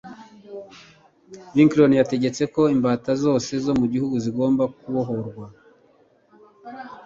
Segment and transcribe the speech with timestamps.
[1.55, 5.45] lincoln yategetse ko imbata zose zo mu gihugu zigomba kubohorwa